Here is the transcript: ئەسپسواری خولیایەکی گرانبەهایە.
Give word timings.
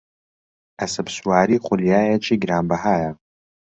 ئەسپسواری 0.81 1.57
خولیایەکی 1.65 2.35
گرانبەهایە. 2.43 3.11